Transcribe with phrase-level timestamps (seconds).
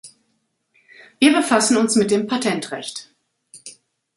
[1.19, 3.13] Wir befassen uns mit dem Patentrecht.